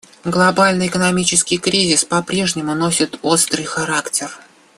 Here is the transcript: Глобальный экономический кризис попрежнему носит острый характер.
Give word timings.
Глобальный 0.25 0.87
экономический 0.87 1.59
кризис 1.59 2.05
попрежнему 2.05 2.73
носит 2.73 3.19
острый 3.21 3.65
характер. 3.65 4.31